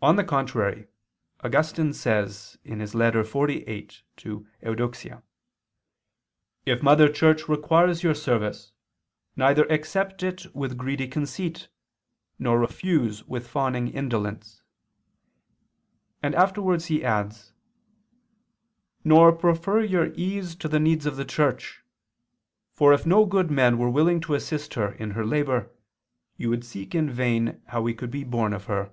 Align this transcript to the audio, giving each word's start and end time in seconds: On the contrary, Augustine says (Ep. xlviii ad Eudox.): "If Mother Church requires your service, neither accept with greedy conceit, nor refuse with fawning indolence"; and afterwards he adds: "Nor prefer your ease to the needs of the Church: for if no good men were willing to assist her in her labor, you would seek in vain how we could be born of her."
On 0.00 0.14
the 0.14 0.22
contrary, 0.22 0.86
Augustine 1.42 1.92
says 1.92 2.56
(Ep. 2.64 2.78
xlviii 2.86 3.66
ad 3.66 3.96
Eudox.): 4.62 5.22
"If 6.64 6.84
Mother 6.84 7.08
Church 7.08 7.48
requires 7.48 8.04
your 8.04 8.14
service, 8.14 8.70
neither 9.34 9.64
accept 9.64 10.22
with 10.54 10.76
greedy 10.78 11.08
conceit, 11.08 11.66
nor 12.38 12.60
refuse 12.60 13.24
with 13.24 13.48
fawning 13.48 13.88
indolence"; 13.88 14.62
and 16.22 16.32
afterwards 16.36 16.84
he 16.86 17.04
adds: 17.04 17.52
"Nor 19.02 19.32
prefer 19.32 19.82
your 19.82 20.12
ease 20.14 20.54
to 20.54 20.68
the 20.68 20.78
needs 20.78 21.06
of 21.06 21.16
the 21.16 21.24
Church: 21.24 21.82
for 22.72 22.92
if 22.92 23.04
no 23.04 23.26
good 23.26 23.50
men 23.50 23.78
were 23.78 23.90
willing 23.90 24.20
to 24.20 24.34
assist 24.34 24.74
her 24.74 24.92
in 24.92 25.10
her 25.10 25.26
labor, 25.26 25.72
you 26.36 26.50
would 26.50 26.64
seek 26.64 26.94
in 26.94 27.10
vain 27.10 27.60
how 27.66 27.82
we 27.82 27.92
could 27.94 28.12
be 28.12 28.22
born 28.22 28.52
of 28.52 28.66
her." 28.66 28.92